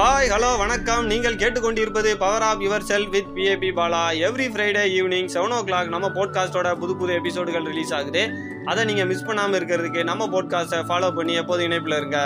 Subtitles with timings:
[0.00, 1.06] Hi hello வணக்கம்.
[1.06, 6.08] நீங்கள் கேட்டுக்கொண்டிருப்பது power of your cell with B A P Bala every Friday evening seven o'clock நம்ம
[6.08, 8.22] போட்காஸ்ட்டோட புது புது எபிசோடுகள் ரிலீஸ் ஆகுது.
[8.64, 12.18] அதை நீங்கள் மிஸ் பண்ணாமல் இருக்கிறதுக்கு நம்ம போட்காஸ்ட்டை ஃபாலோ பண்ணி எப்போதும் இணைப்பில் இருங்க.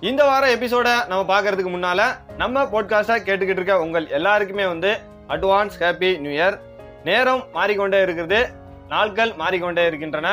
[0.00, 2.10] இந்த வார எபிசோட நம்ம பார்க்கறதுக்கு முன்னால
[2.42, 4.92] நம்ம போட்காஸ்டை கேட்டுக்கிட்டு இருக்க உங்கள் எல்லாருக்குமே வந்து
[5.28, 6.58] அட்வான்ஸ் ஹாப்பி நியூ இயர்
[7.04, 8.42] நேரம் மாறிக்கொண்டே இருக்கிறது.
[8.88, 10.30] நாட்கள் மாறிக்கொண்டே இருக்கின்றன.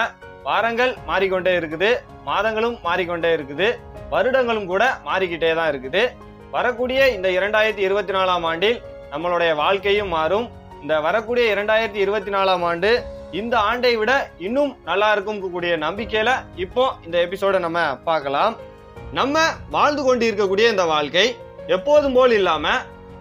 [0.48, 1.89] வாரங்கள் மாறிக்கொண்டே இருக்குது
[2.30, 3.68] மாதங்களும் மாறிக்கொண்டே இருக்குது
[4.14, 6.04] வருடங்களும் கூட மாறிக்கிட்டே தான் இருக்குது.
[6.56, 8.78] வரக்கூடிய இந்த இரண்டாயிரத்தி இருபத்தி நாலாம் ஆண்டில்
[9.14, 10.46] நம்மளுடைய வாழ்க்கையும் மாறும்.
[10.83, 12.92] இந்த வரக்கூடிய இரண்டாயிரத்தி இருபத்தி நாலாம் ஆண்டு
[13.39, 14.11] இந்த ஆண்டை விட
[14.47, 16.32] இன்னும் நல்லா இருக்கும் கூடிய நம்பிக்கையில
[16.66, 18.55] இப்போ இந்த எபிசோட நம்ம பார்க்கலாம்.
[19.19, 19.38] நம்ம
[19.75, 21.28] வாழ்ந்து கொண்டு இருக்கக்கூடிய இந்த வாழ்க்கை
[21.75, 22.66] எப்போதும் போல் இல்லாம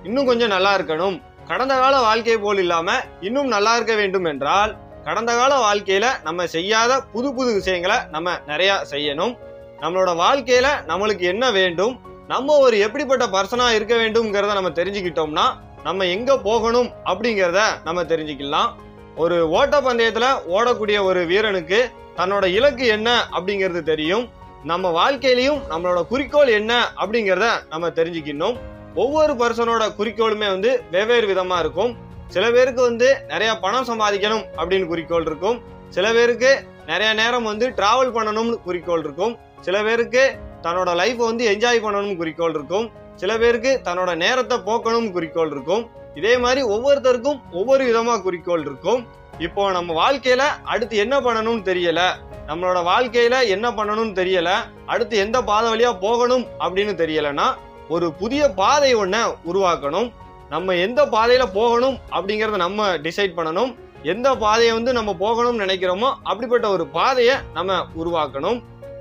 [0.08, 1.16] இன்னும் கொஞ்சம் நல்லா இருக்கணும்.
[1.50, 2.90] கடந்த கால வாழ்க்கை போல் இல்லாம
[3.28, 4.72] இன்னும் நல்லா இருக்க வேண்டும் என்றால்
[5.04, 9.32] கடந்த கால வாழ்க்கையில நம்ம செய்யாத புது புது விஷயங்களை நம்ம நிறைய செய்யணும்.
[9.80, 15.46] நம்மளோட வாழ்க்கையில நம்மளுக்கு என்ன வேண்டும் நம்ம ஒரு எப்படிப்பட்ட பர்சனா இருக்க வேண்டும்ங்கிறத நம்ம தெரிஞ்சுக்கிட்டோம்னா
[15.84, 18.70] நம்ம எங்க போகணும் அப்படிங்கிறத நம்ம தெரிஞ்சுக்கலாம்.
[19.16, 24.30] ஒரு ஓட்ட பந்தயத்துல ஓடக்கூடிய ஒரு வீரனுக்கு தன்னோட இலக்கு என்ன அப்படிங்கிறது தெரியும்.
[24.64, 28.56] நம்ம வாழ்க்கையிலையும் நம்மளோட குறிக்கோள் என்ன அப்படிங்கிறத நம்ம தெரிஞ்சுக்கணும்
[28.94, 31.92] ஒவ்வொரு பர்சனோட குறிக்கோளுமே வந்து வெவ்வேறு விதமா இருக்கும்.
[32.34, 35.58] சில பேருக்கு வந்து நிறைய பணம் சம்பாதிக்கணும் அப்படின்னு குறிக்கோள் இருக்கும்.
[35.88, 36.50] சில பேருக்கு
[36.86, 39.38] நிறைய நேரம் வந்து டிராவல் பண்ணணும்னு குறிக்கோள் இருக்கும்.
[39.60, 40.22] சில பேருக்கு
[40.62, 42.86] தன்னோட லைஃப்பை வந்து என்ஜாய் பண்ணணும்னு குறிக்கோள் இருக்கும்.
[43.16, 45.82] சில பேருக்கு தன்னோட நேரத்தை போக்கணும் குறிக்கோள் இருக்கும்.
[46.14, 49.02] இதே மாதிரி ஒவ்வொருத்தருக்கும் ஒவ்வொரு விதமா குறிக்கோள் இருக்கும்.
[49.38, 52.00] இப்போ நம்ம வாழ்க்கையில அடுத்து என்ன பண்ணணும்னு தெரியல.
[52.46, 54.50] நம்மளோட வாழ்க்கையில என்ன பண்ணணும்னு தெரியல.
[54.86, 57.48] அடுத்து எந்த பாதை வழியா போகணும் அப்படின்னு தெரியலன்னா
[57.88, 59.16] ஒரு புதிய பாதை ஒன்ன
[59.52, 60.10] உருவாக்கணும்.
[60.52, 63.70] நம்ம எந்த பாதையில போகணும் அப்படிங்கிறத நம்ம டிசைட் பண்ணணும்.
[64.12, 68.58] எந்த பாதையை வந்து நம்ம போகணும்னு நினைக்கிறோமோ அப்படிப்பட்ட ஒரு பாதையை நம்ம உருவாக்கணும்.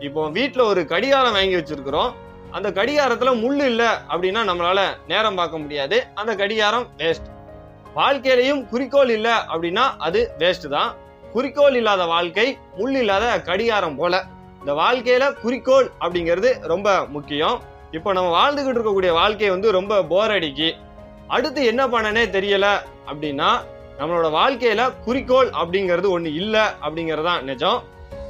[0.08, 2.12] இப்போ வீட்டில் ஒரு கடிகாரம் வாங்கி வச்சிருக்கிறோம்.
[2.58, 5.98] அந்த கடிகாரத்துல முள் இல்லை அப்படின்னா நம்மளால நேரம் பார்க்க முடியாது.
[6.22, 7.30] அந்த கடிகாரம் வேஸ்ட்
[7.98, 10.92] வாழ்க்கையிலையும் குறிக்கோள் இல்லை அப்படின்னா அது வேஸ்ட் தான்.
[11.34, 12.48] குறிக்கோள் இல்லாத வாழ்க்கை
[12.78, 14.24] முள் இல்லாத கடிகாரம் போல.
[14.62, 17.58] இந்த வாழ்க்கையில குறிக்கோள் அப்படிங்கிறது ரொம்ப முக்கியம்.
[17.98, 20.70] இப்போ நம்ம வாழ்ந்துகிட்டு இருக்கக்கூடிய வாழ்க்கை வந்து ரொம்ப போர் அடிக்கு.
[21.32, 22.78] அடுத்து என்ன பண்ணனே தெரியல
[23.12, 23.50] அப்படின்னா
[24.00, 27.84] நம்மளோட வாழ்க்கையில குறிக்கோள் அப்படிங்கிறது ஒண்ணு இல்ல அப்படிங்கறதான் நிஜம்.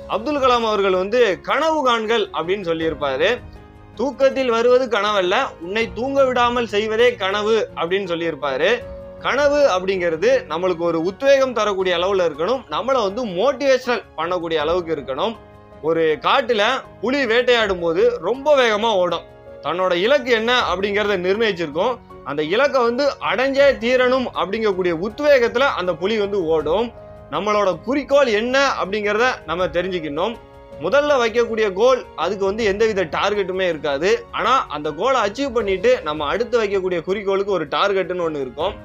[0.07, 3.39] அப்துல் கலாம் அவர்கள் வந்து கனவு காண்கள் அப்படின்னு சொல்லியிருப்பாரு.
[3.95, 8.83] தூக்கத்தில் வருவது கனவல்ல உன்னை தூங்க விடாமல் செய்வதே கனவு அப்படின்னு சொல்லியிருப்பாரு.
[9.19, 12.63] கனவு அப்படிங்கிறது நம்மளுக்கு ஒரு உத்வேகம் தரக்கூடிய அளவுல இருக்கணும்.
[12.71, 15.37] நம்மளை வந்து மோட்டிவேஷனல் பண்ணக்கூடிய அளவுக்கு இருக்கணும்.
[15.81, 16.63] ஒரு காட்டுல
[17.01, 19.23] புலி வேட்டையாடும் போது ரொம்ப வேகமா ஓடும்.
[19.61, 21.97] தன்னோட இலக்கு என்ன அப்படிங்கறத நிர்ணயிச்சிருக்கோம்.
[22.29, 26.87] அந்த இலக்கை வந்து அடைஞ்சே தீரணும் அப்படிங்கக்கூடிய உத்வேகத்துல அந்த புலி வந்து ஓடும்.
[27.31, 30.33] நம்மளோட குறிக்கோள் என்ன அப்படிங்கிறத நம்ம தெரிஞ்சுக்கணும்
[30.81, 34.09] முதல்ல வைக்கக்கூடிய கோல் அதுக்கு வந்து எந்தவித டார்கெட்டுமே இருக்காது.
[34.31, 38.75] ஆனா அந்த கோலை அச்சீவ் பண்ணிட்டு நம்ம அடுத்து வைக்கக்கூடிய குறிக்கோளுக்கு ஒரு டார்கெட்னு ஒன்று இருக்கும்.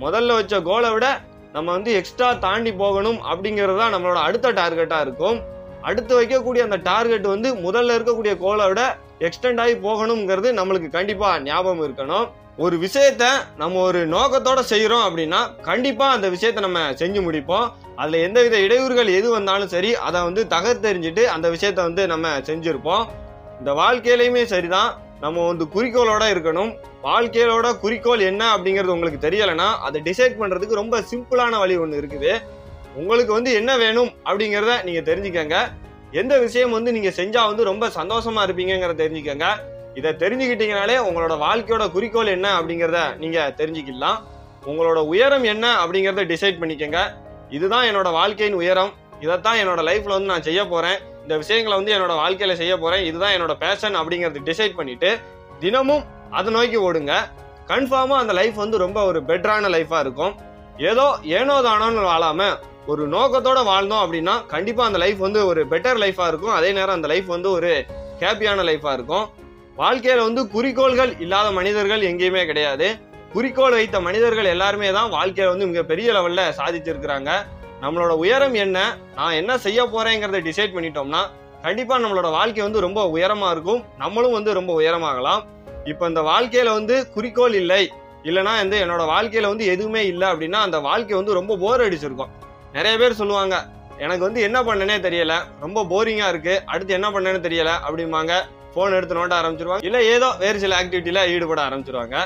[0.00, 1.06] முதல்ல வச்ச கோலை விட
[1.52, 5.40] நம்ம வந்து எக்ஸ்ட்ரா தாண்டி போகணும் அப்படிங்கிறது தான் நம்மளோட அடுத்த டார்கெட்டாக இருக்கும்.
[5.82, 8.82] அடுத்து வைக்கக்கூடிய அந்த டார்கெட் வந்து முதல்ல இருக்கக்கூடிய கோலை விட
[9.26, 12.26] எக்ஸ்டெண்ட் ஆகி போகணுங்கிறது நம்மளுக்கு கண்டிப்பாக ஞாபகம் இருக்கணும்.
[12.56, 13.24] ஒரு விஷயத்த
[13.56, 17.66] நம்ம ஒரு நோக்கத்தோட செய்கிறோம் அப்படின்னா கண்டிப்பாக அந்த விஷயத்த நம்ம செஞ்சு முடிப்போம்.
[17.96, 23.04] அதில் எந்தவித இடையூறுகள் எது வந்தாலும் சரி அதை வந்து தகர்த்தெறிஞ்சிட்டு அந்த விஷயத்த வந்து நம்ம செஞ்சுருப்போம்.
[23.58, 24.92] இந்த வாழ்க்கையிலையுமே சரிதான்.
[25.20, 26.70] நம்ம வந்து குறிக்கோளோட இருக்கணும்.
[27.02, 32.32] வாழ்க்கையோட குறிக்கோள் என்ன அப்படிங்கிறது உங்களுக்கு தெரியலைன்னா அதை டிசைட் பண்ணுறதுக்கு ரொம்ப சிம்பிளான வழி ஒன்று இருக்குது.
[33.00, 35.56] உங்களுக்கு வந்து என்ன வேணும் அப்படிங்கிறத நீங்கள் தெரிஞ்சுக்கங்க.
[36.20, 39.46] எந்த விஷயம் வந்து நீங்கள் செஞ்சால் வந்து ரொம்ப சந்தோஷமாக இருப்பீங்கிறத தெரிஞ்சுக்கங்க.
[39.98, 44.18] இதை தெரிஞ்சுக்கிட்டீங்கனாலே உங்களோட வாழ்க்கையோட குறிக்கோள் என்ன அப்படிங்கிறத நீங்கள் தெரிஞ்சுக்கலாம்
[44.70, 47.00] உங்களோட உயரம் என்ன அப்படிங்கிறத டிசைட் பண்ணிக்கோங்க.
[47.56, 48.92] இதுதான் என்னோட வாழ்க்கையின் உயரம்.
[49.24, 53.34] இதைத்தான் என்னோட லைஃப்பில் வந்து நான் செய்ய போகிறேன் இந்த விஷயங்களை வந்து என்னோட வாழ்க்கையில் செய்ய போகிறேன் இதுதான்
[53.36, 55.10] என்னோட பேஷன் அப்படிங்கிறத டிசைட் பண்ணிவிட்டு
[55.62, 56.04] தினமும்
[56.38, 57.14] அதை நோக்கி ஓடுங்க.
[57.70, 60.34] கன்ஃபார்மாக அந்த லைஃப் வந்து ரொம்ப ஒரு பெட்டரான லைஃபாக இருக்கும்.
[60.90, 61.06] ஏதோ
[61.38, 66.52] ஏனோ தானோன்னு வாழாமல் ஒரு நோக்கத்தோட வாழ்ந்தோம் அப்படின்னா கண்டிப்பா அந்த லைஃப் வந்து ஒரு பெட்டர் லைஃபா இருக்கும்.
[66.52, 67.86] அதே நேரம் அந்த லைஃப் வந்து ஒரு
[68.20, 69.26] ஹாப்பியான லைஃபா இருக்கும்.
[69.78, 72.98] வாழ்க்கையில வந்து குறிக்கோள்கள் இல்லாத மனிதர்கள் எங்கேயுமே கிடையாது.
[73.32, 77.30] குறிக்கோள் வைத்த மனிதர்கள் எல்லாருமே தான் வாழ்க்கையில வந்து மிக பெரிய லெவல்ல சாதிச்சிருக்கிறாங்க.
[77.82, 78.96] நம்மளோட உயரம் என்ன?
[79.14, 81.22] நான் என்ன செய்ய போறேங்கிறத டிசைட் பண்ணிட்டோம்னா
[81.62, 83.84] கண்டிப்பா நம்மளோட வாழ்க்கை வந்து ரொம்ப உயரமா இருக்கும்.
[83.98, 85.42] நம்மளும் வந்து ரொம்ப உயரமாகலாம்.
[85.84, 87.92] இப்போ இந்த வாழ்க்கையில வந்து குறிக்கோள் இல்லை.
[88.22, 92.28] இல்லைன்னா வந்து என்னோட வாழ்க்கையில வந்து எதுவுமே இல்லை அப்படின்னா அந்த வாழ்க்கை வந்து ரொம்ப போர் அடிச்சிருக்கும்.
[92.72, 97.70] நிறைய பேர் சொல்லுவாங்க எனக்கு வந்து என்ன பண்ணனே தெரியல ரொம்ப போரிங்கா இருக்கு அடுத்து என்ன பண்ணனே தெரியல
[97.88, 98.32] அப்படிம்பாங்க.
[98.74, 99.84] போன் எடுத்து நோட்ட ஆரம்பிச்சிருவாங்க.
[99.84, 102.16] இல்ல ஏதோ வேறு சில ஆக்டிவிட்டியில ஈடுபட ஆரம்பிச்சிருவாங்க.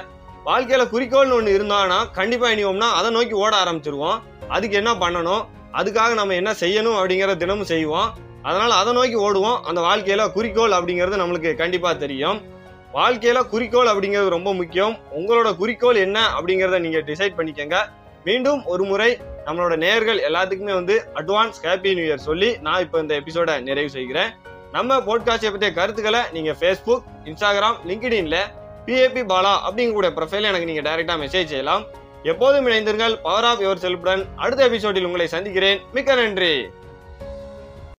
[0.45, 4.19] வாழ்க்கையில குறிக்கோள்னு ஒன்று இருந்தாங்கன்னா கண்டிப்பா இனிவோம்னா அதை நோக்கி ஓட ஆரம்பிச்சிருவோம்.
[4.49, 8.13] அதுக்கு என்ன பண்ணணும் அதுக்காக நம்ம என்ன செய்யணும் அப்படிங்கிற தினமும் செய்வோம்.
[8.43, 9.61] அதனால அதை நோக்கி ஓடுவோம்.
[9.61, 12.43] அந்த வாழ்க்கையில குறிக்கோள் அப்படிங்கிறது நம்மளுக்கு கண்டிப்பா தெரியும்.
[12.95, 14.99] வாழ்க்கையில குறிக்கோள் அப்படிங்கிறது ரொம்ப முக்கியம்.
[15.17, 17.79] உங்களோட குறிக்கோள் என்ன அப்படிங்கிறத நீங்க டிசைட் பண்ணிக்கங்க.
[18.26, 19.11] மீண்டும் ஒரு முறை
[19.46, 24.31] நம்மளோட நேயர்கள் எல்லாத்துக்குமே வந்து அட்வான்ஸ் ஹாப்பி நியூ இயர் சொல்லி நான் இப்போ இந்த எபிசோட நிறைவு செய்கிறேன்.
[24.73, 28.38] நம்ம போட்காஸ்டை பற்றிய கருத்துக்களை நீங்கள் ஃபேஸ்புக் இன்ஸ்டாகிராம் லிங்க்டின்ல
[28.87, 31.84] பிஏபி பாலா அப்படிங்கக்கூடிய ப்ரொஃபைல எனக்கு நீங்கள் டைரெக்டாக மெசேஜ் செய்யலாம்.
[32.23, 33.14] எப்போதும் இணைந்திருங்கள்.
[33.23, 35.81] பவர் ஆஃப் யுவர் செல்ஃபுடன் அடுத்த எபிசோடில் உங்களை சந்திக்கிறேன்.
[35.93, 36.52] மிக்க நன்றி.